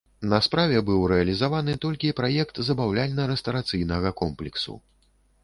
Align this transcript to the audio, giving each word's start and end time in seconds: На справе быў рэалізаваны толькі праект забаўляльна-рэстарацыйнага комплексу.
На 0.31 0.37
справе 0.45 0.79
быў 0.87 1.03
рэалізаваны 1.11 1.75
толькі 1.83 2.13
праект 2.21 2.63
забаўляльна-рэстарацыйнага 2.71 4.15
комплексу. 4.25 4.73